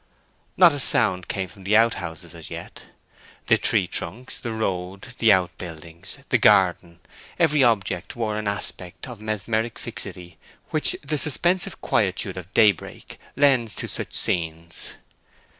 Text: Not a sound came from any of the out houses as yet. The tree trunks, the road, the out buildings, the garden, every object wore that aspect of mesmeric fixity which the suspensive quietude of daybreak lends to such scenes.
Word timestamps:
Not 0.57 0.73
a 0.73 0.79
sound 0.79 1.27
came 1.27 1.47
from 1.47 1.61
any 1.61 1.75
of 1.75 1.77
the 1.77 1.77
out 1.77 1.93
houses 2.01 2.33
as 2.33 2.49
yet. 2.49 2.87
The 3.45 3.59
tree 3.59 3.85
trunks, 3.85 4.39
the 4.39 4.51
road, 4.51 5.09
the 5.19 5.31
out 5.31 5.55
buildings, 5.59 6.17
the 6.29 6.39
garden, 6.39 7.01
every 7.37 7.63
object 7.63 8.15
wore 8.15 8.33
that 8.33 8.47
aspect 8.49 9.07
of 9.07 9.21
mesmeric 9.21 9.77
fixity 9.77 10.39
which 10.71 10.95
the 11.03 11.19
suspensive 11.19 11.81
quietude 11.81 12.35
of 12.37 12.51
daybreak 12.55 13.19
lends 13.35 13.75
to 13.75 13.87
such 13.87 14.13
scenes. 14.13 14.93